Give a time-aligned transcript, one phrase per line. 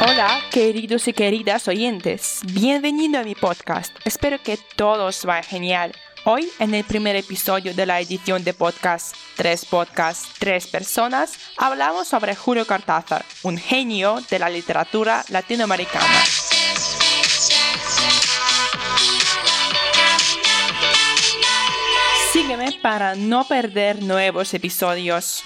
[0.00, 2.40] Hola, queridos y queridas oyentes.
[2.52, 3.94] Bienvenido a mi podcast.
[4.04, 5.92] Espero que todos vayan genial.
[6.24, 12.08] Hoy, en el primer episodio de la edición de podcast Tres Podcasts, Tres Personas, hablamos
[12.08, 16.47] sobre Julio Cortázar, un genio de la literatura latinoamericana.
[22.82, 25.42] Para no perder nuevos episodios.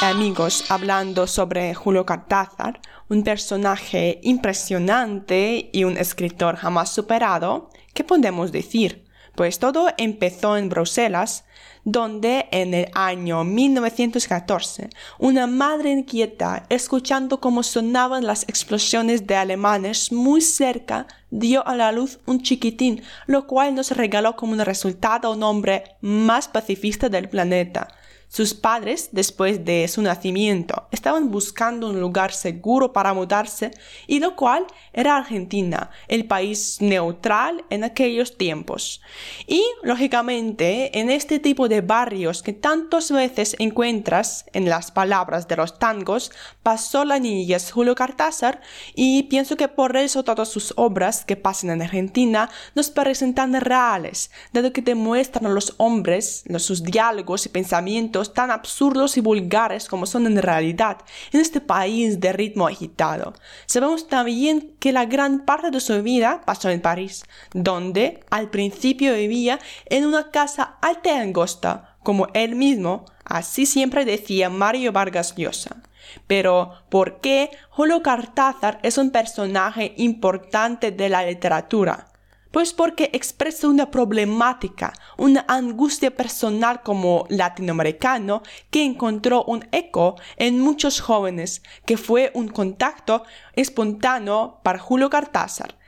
[0.00, 8.52] Amigos, hablando sobre Julio Cortázar, un personaje impresionante y un escritor jamás superado, ¿qué podemos
[8.52, 9.04] decir?
[9.34, 11.44] Pues todo empezó en Bruselas,
[11.84, 20.12] donde en el año 1914 una madre inquieta, escuchando cómo sonaban las explosiones de alemanes
[20.12, 25.42] muy cerca, dio a la luz un chiquitín, lo cual nos regaló como resultado un
[25.42, 27.88] hombre más pacifista del planeta.
[28.32, 33.72] Sus padres, después de su nacimiento, estaban buscando un lugar seguro para mudarse
[34.06, 39.02] y lo cual era Argentina, el país neutral en aquellos tiempos.
[39.46, 45.56] Y, lógicamente, en este tipo de barrios que tantas veces encuentras en las palabras de
[45.56, 48.62] los tangos, pasó la niñez Julio Cortázar
[48.94, 53.52] y pienso que por eso todas sus obras que pasan en Argentina nos parecen tan
[53.60, 59.20] reales, dado que demuestran a los hombres, los, sus diálogos y pensamientos tan absurdos y
[59.20, 60.98] vulgares como son en realidad
[61.32, 63.34] en este país de ritmo agitado.
[63.66, 69.14] Sabemos también que la gran parte de su vida pasó en París, donde al principio
[69.14, 75.34] vivía en una casa alta y angosta, como él mismo, así siempre decía Mario Vargas
[75.36, 75.82] Llosa.
[76.26, 82.11] Pero, ¿por qué Julio Cortázar es un personaje importante de la literatura?
[82.52, 90.60] Pues porque expresa una problemática, una angustia personal como latinoamericano que encontró un eco en
[90.60, 95.78] muchos jóvenes, que fue un contacto espontáneo para Julio Cortázar.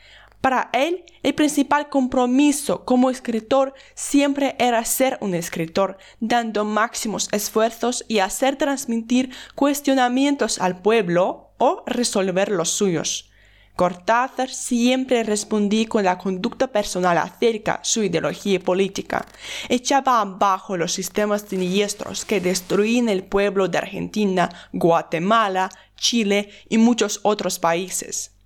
[0.41, 8.07] Para él, el principal compromiso como escritor siempre era ser un escritor, dando máximos esfuerzos
[8.09, 13.31] y hacer transmitir cuestionamientos al pueblo o resolver los suyos.
[13.77, 19.27] Cortázar siempre respondía con la conducta personal acerca su ideología política.
[19.69, 27.19] Echaba abajo los sistemas siniestros que destruían el pueblo de Argentina, Guatemala, Chile y muchos
[27.25, 28.37] otros países.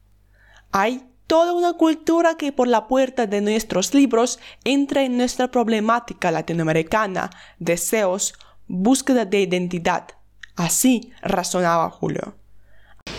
[0.73, 6.31] Hay toda una cultura que por la puerta de nuestros libros entra en nuestra problemática
[6.31, 7.29] latinoamericana,
[7.59, 8.33] deseos,
[8.67, 10.09] búsqueda de identidad.
[10.57, 12.38] Así razonaba Julio.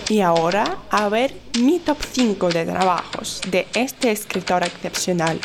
[0.09, 5.39] Y ahora, a ver mi top 5 de trabajos de este escritor excepcional.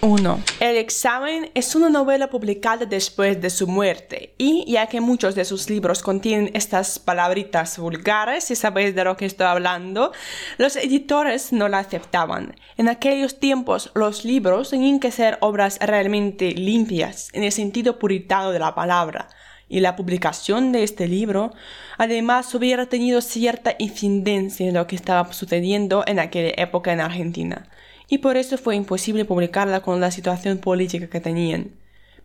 [0.00, 0.40] 1.
[0.58, 5.44] El examen es una novela publicada después de su muerte y ya que muchos de
[5.44, 10.10] sus libros contienen estas palabritas vulgares, si sabéis de lo que estoy hablando,
[10.58, 12.56] los editores no la aceptaban.
[12.78, 18.50] En aquellos tiempos los libros tenían que ser obras realmente limpias, en el sentido puritano
[18.50, 19.28] de la palabra
[19.70, 21.54] y la publicación de este libro
[21.96, 27.66] además hubiera tenido cierta incidencia en lo que estaba sucediendo en aquella época en Argentina,
[28.08, 31.70] y por eso fue imposible publicarla con la situación política que tenían.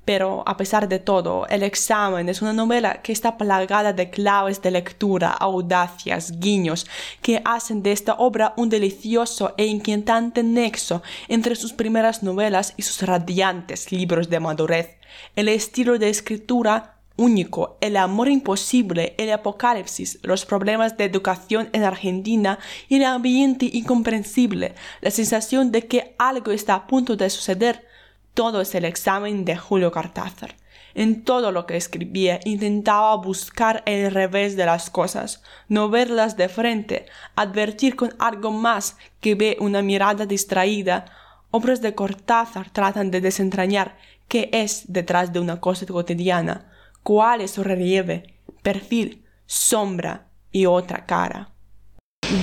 [0.04, 4.62] Pero, a pesar de todo, El examen es una novela que está plagada de claves
[4.62, 6.86] de lectura, audacias, guiños,
[7.24, 12.84] que hacen de esta obra un delicioso e inquietante nexo entre sus primeras novelas y
[12.84, 14.98] sus radiantes libros de madurez.
[15.36, 21.84] El estilo de escritura único, el amor imposible, el apocalipsis, los problemas de educación en
[21.84, 22.60] Argentina
[22.90, 27.88] y el ambiente incomprensible, la sensación de que algo está a punto de suceder,
[28.34, 30.56] todo es el examen de Julio Cortázar.
[30.94, 36.48] En todo lo que escribía intentaba buscar el revés de las cosas, no verlas de
[36.48, 37.06] frente,
[37.36, 41.06] advertir con algo más que ve una mirada distraída.
[41.52, 43.98] Obras de Cortázar tratan de desentrañar
[44.30, 46.72] qué es detrás de una cosa cotidiana,
[47.06, 48.24] cuál es su relieve,
[48.64, 51.54] perfil, sombra y otra cara.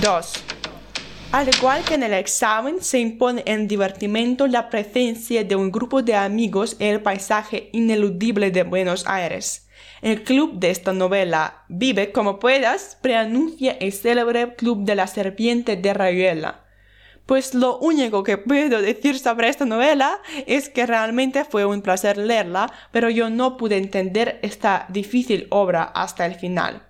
[0.01, 0.33] 2.
[1.33, 6.01] Al igual que en el examen, se impone en divertimento la presencia de un grupo
[6.01, 9.67] de amigos en el paisaje ineludible de Buenos Aires.
[10.01, 15.75] El club de esta novela, Vive como puedas, preanuncia el célebre Club de la Serpiente
[15.75, 16.62] de Rayuela,
[17.25, 22.17] pues lo único que puedo decir sobre esta novela es que realmente fue un placer
[22.17, 26.83] leerla, pero yo no pude entender esta difícil obra hasta el final.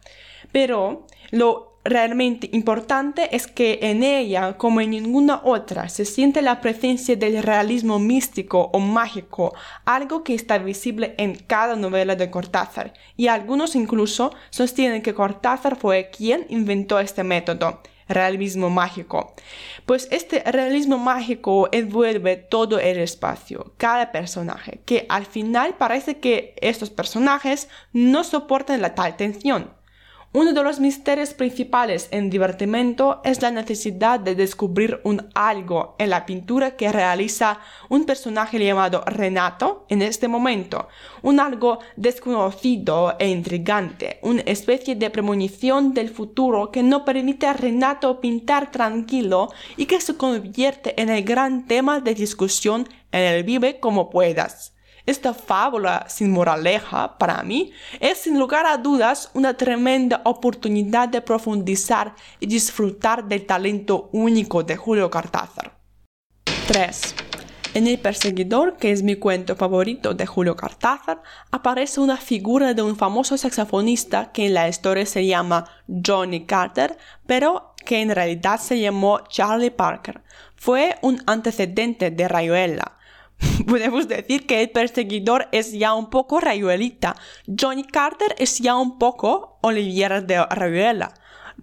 [0.52, 6.62] Pero lo realmente importante es que en ella, como en ninguna otra, se siente la
[6.62, 9.54] presencia del realismo místico o mágico,
[9.86, 15.76] algo que está visible en cada novela de Cortázar, y algunos incluso sostienen que Cortázar
[15.76, 17.82] fue quien inventó este método
[18.14, 19.34] realismo mágico.
[19.86, 26.56] Pues este realismo mágico envuelve todo el espacio, cada personaje, que al final parece que
[26.62, 29.83] estos personajes no soportan la tal tensión.
[30.36, 36.10] Uno de los misterios principales en divertimento es la necesidad de descubrir un algo en
[36.10, 40.88] la pintura que realiza un personaje llamado Renato en este momento,
[41.22, 47.54] un algo desconocido e intrigante, una especie de premonición del futuro que no permite a
[47.54, 53.44] Renato pintar tranquilo y que se convierte en el gran tema de discusión en el
[53.44, 54.73] vive como puedas.
[55.06, 61.20] Esta fábula sin moraleja, para mí, es sin lugar a dudas una tremenda oportunidad de
[61.20, 65.78] profundizar y disfrutar del talento único de Julio Cortázar.
[66.68, 67.16] 3.
[67.74, 71.22] En El Perseguidor, que es mi cuento favorito de Julio Cortázar,
[71.52, 75.66] aparece una figura de un famoso saxofonista que en la historia se llama
[76.06, 80.22] Johnny Carter, pero que en realidad se llamó Charlie Parker.
[80.56, 83.00] Fue un antecedente de Rayuela
[83.68, 87.16] podemos decir que el perseguidor es ya un poco Rayuelita.
[87.60, 91.14] Johnny Carter es ya un poco Olivier de Rayuela.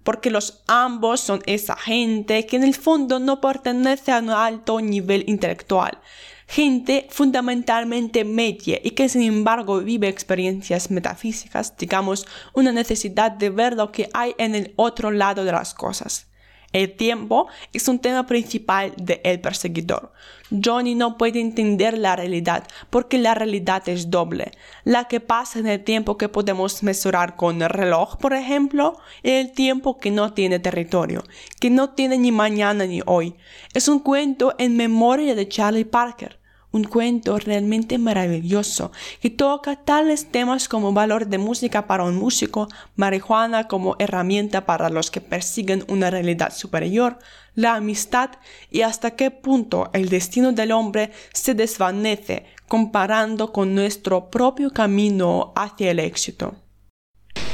[0.03, 4.79] Porque los ambos son esa gente que en el fondo no pertenece a un alto
[4.79, 5.99] nivel intelectual.
[6.47, 13.75] Gente fundamentalmente media y que sin embargo vive experiencias metafísicas, digamos, una necesidad de ver
[13.75, 16.30] lo que hay en el otro lado de las cosas.
[16.73, 20.13] El tiempo es un tema principal de El perseguidor.
[20.51, 24.51] Johnny no puede entender la realidad porque la realidad es doble.
[24.83, 29.31] La que pasa en el tiempo que podemos mesurar con el reloj, por ejemplo, y
[29.31, 31.23] el tiempo que no tiene territorio,
[31.59, 33.35] que no tiene ni mañana ni hoy.
[33.73, 36.40] Es un cuento en memoria de Charlie Parker
[36.71, 38.91] un cuento realmente maravilloso
[39.21, 44.89] que toca tales temas como valor de música para un músico, marihuana como herramienta para
[44.89, 47.19] los que persiguen una realidad superior,
[47.55, 48.31] la amistad
[48.69, 55.51] y hasta qué punto el destino del hombre se desvanece comparando con nuestro propio camino
[55.55, 56.55] hacia el éxito.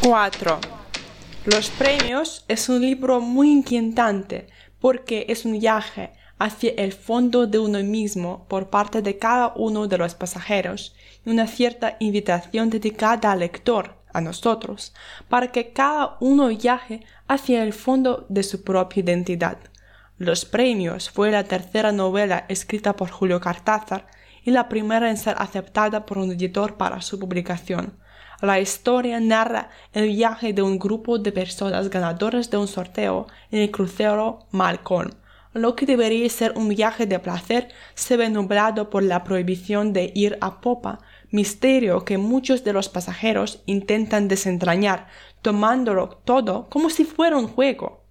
[0.02, 0.60] 4.
[1.46, 4.48] Los premios es un libro muy inquietante
[4.80, 9.88] porque es un viaje hacia el fondo de uno mismo por parte de cada uno
[9.88, 10.96] de los pasajeros
[11.26, 14.94] y una cierta invitación dedicada al lector, a nosotros,
[15.30, 19.58] para que cada uno viaje hacia el fondo de su propia identidad.
[20.18, 24.08] Los premios fue la tercera novela escrita por Julio Cortázar
[24.44, 27.98] y la primera en ser aceptada por un editor para su publicación.
[28.42, 33.60] La historia narra el viaje de un grupo de personas ganadoras de un sorteo en
[33.60, 35.12] el crucero Malcolm,
[35.54, 40.12] lo que debería ser un viaje de placer se ve nublado por la prohibición de
[40.16, 41.00] ir a popa,
[41.32, 45.08] misterio que muchos de los pasajeros intentan desentrañar,
[45.42, 48.04] tomándolo todo como si fuera un juego.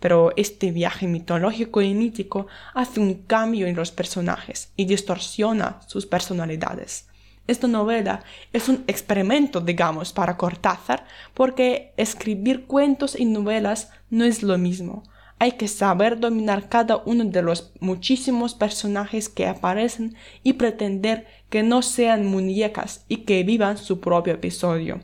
[0.00, 6.06] Pero este viaje mitológico y mítico hace un cambio en los personajes y distorsiona sus
[6.06, 7.06] personalidades.
[7.46, 8.22] Esta novela
[8.52, 15.02] es un experimento, digamos, para Cortázar, porque escribir cuentos y novelas no es lo mismo.
[15.42, 21.64] Hay que saber dominar cada uno de los muchísimos personajes que aparecen y pretender que
[21.64, 25.00] no sean muñecas y que vivan su propio episodio.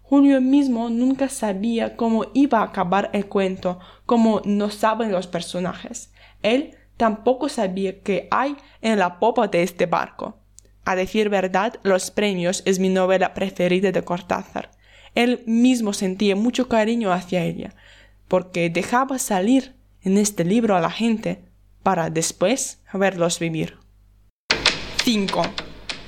[0.00, 6.10] Julio mismo nunca sabía cómo iba a acabar el cuento, como no saben los personajes.
[6.42, 10.38] Él tampoco sabía qué hay en la popa de este barco.
[10.86, 14.70] A decir verdad, Los Premios es mi novela preferida de Cortázar.
[15.14, 17.74] Él mismo sentía mucho cariño hacia ella
[18.28, 21.44] porque dejaba salir en este libro a la gente
[21.82, 23.78] para después verlos vivir.
[25.04, 25.42] 5.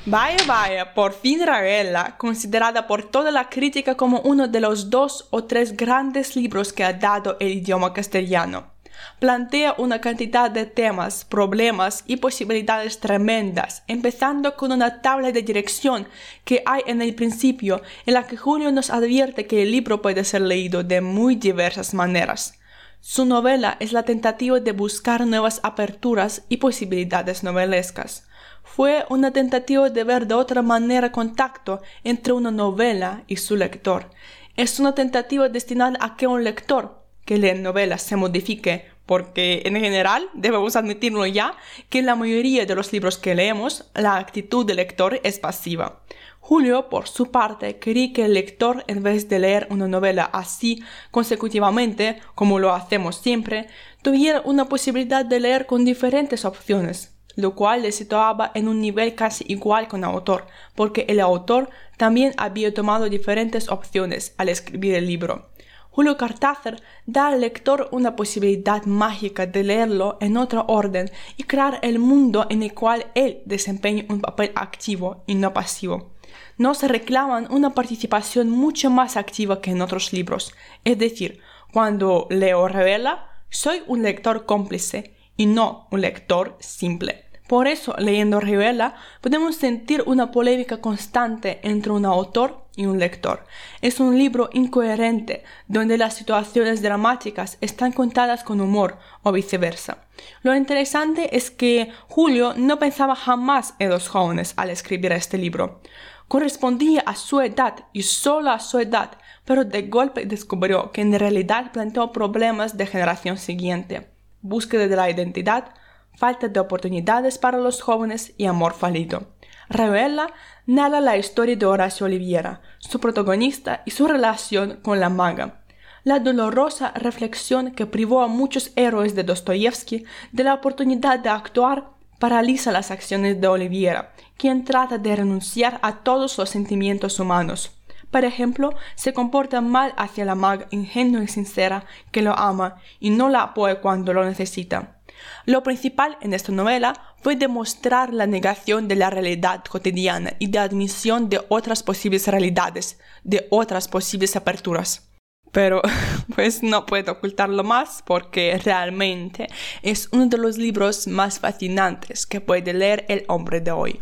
[0.07, 5.29] Vaya, vaya, por fin Ravella, considerada por toda la crítica como uno de los dos
[5.31, 8.78] o tres grandes libros que ha dado el idioma castellano
[9.19, 16.09] plantea una cantidad de temas, problemas y posibilidades tremendas, empezando con una tabla de dirección
[16.45, 20.25] que hay en el principio, en la que Julio nos advierte que el libro puede
[20.25, 22.59] ser leído de muy diversas maneras.
[23.01, 28.27] Su novela es la tentativa de buscar nuevas aperturas y posibilidades novelescas.
[28.65, 34.11] Fue una tentativa de ver de otra manera contacto entre una novela y su lector.
[34.57, 36.98] Es una tentativa destinada a que un lector
[37.29, 41.57] que lee novelas se modifique porque en general debemos admitirlo ya
[41.91, 46.01] que en la mayoría de los libros que leemos la actitud del lector es pasiva.
[46.41, 50.83] Julio, por su parte, quería que el lector, en vez de leer una novela así
[51.11, 53.67] consecutivamente, como lo hacemos siempre,
[54.01, 59.15] tuviera una posibilidad de leer con diferentes opciones, lo cual le situaba en un nivel
[59.15, 61.69] casi igual con el autor, porque el autor
[61.99, 65.51] también había tomado diferentes opciones al escribir el libro.
[65.99, 71.81] Julio Cortázar da al lector una posibilidad mágica de leerlo en otro orden y crear
[71.83, 76.13] el mundo en el cual él desempeña un papel activo y no pasivo.
[76.57, 81.41] Nos reclaman una participación mucho más activa que en otros libros, es decir,
[81.73, 87.28] cuando leo revela, soy un lector cómplice y no un lector simple.
[87.49, 93.43] Por eso, leyendo Rivera, podemos sentir una polémica constante entre un autor y un lector.
[93.81, 99.97] Es un libro incoherente, donde las situaciones dramáticas están contadas con humor o viceversa.
[100.43, 105.81] Lo interesante es que Julio no pensaba jamás en los jóvenes al escribir este libro.
[106.29, 109.13] Correspondía a su edad y solo a su edad,
[109.47, 114.11] pero de golpe descubrió que en realidad planteó problemas de generación siguiente.
[114.43, 115.73] Búsqueda de la identidad,
[116.19, 119.29] falta de oportunidades para los jóvenes y amor fallido.
[119.69, 120.33] Revela
[120.67, 125.63] narra la historia de Horacio Oliviera, su protagonista y su relación con la maga.
[126.03, 131.91] La dolorosa reflexión que privó a muchos héroes de Dostoyevsky de la oportunidad de actuar
[132.19, 137.79] paraliza las acciones de Oliviera, quien trata de renunciar a todos los sentimientos humanos.
[138.11, 143.11] Por ejemplo, se comporta mal hacia la maga ingenua y sincera que lo ama y
[143.11, 144.98] no la apoya cuando lo necesita.
[145.47, 150.59] Lo principal en esta novela fue demostrar la negación de la realidad cotidiana y de
[150.59, 155.09] admisión de otras posibles realidades, de otras posibles aperturas.
[155.53, 155.83] Pero
[156.35, 159.49] pues no puedo ocultarlo más porque realmente
[159.83, 163.99] es uno de los libros más fascinantes que puede leer el hombre de hoy.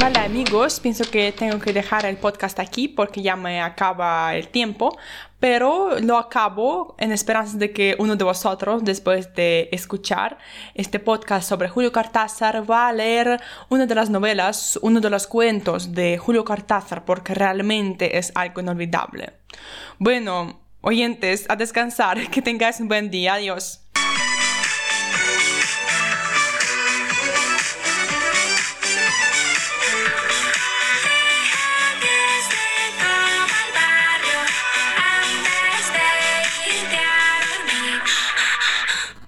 [0.00, 4.46] Vale amigos, pienso que tengo que dejar el podcast aquí porque ya me acaba el
[4.46, 4.96] tiempo,
[5.40, 10.38] pero lo acabo en esperanza de que uno de vosotros, después de escuchar
[10.74, 13.40] este podcast sobre Julio Cortázar, va a leer
[13.70, 18.60] una de las novelas, uno de los cuentos de Julio Cortázar porque realmente es algo
[18.60, 19.32] inolvidable.
[19.98, 23.80] Bueno, oyentes, a descansar, que tengáis un buen día, adiós.